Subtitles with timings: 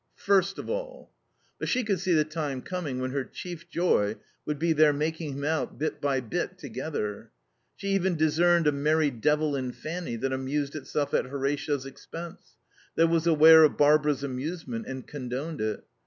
[0.17, 1.11] First of all.
[1.59, 4.15] But she could see the time coming when her chief joy
[4.47, 7.29] would be their making him out, bit by bit, together.
[7.75, 12.55] She even discerned a merry devil in Fanny that amused itself at Horatio's expense;
[12.95, 15.83] that was aware of Barbara's amusement and condoned it.